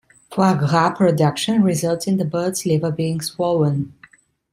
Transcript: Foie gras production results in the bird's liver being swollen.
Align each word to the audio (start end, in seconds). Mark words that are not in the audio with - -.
Foie 0.31 0.55
gras 0.57 0.97
production 0.97 1.61
results 1.61 2.07
in 2.07 2.17
the 2.17 2.25
bird's 2.25 2.65
liver 2.65 2.89
being 2.89 3.21
swollen. 3.21 3.93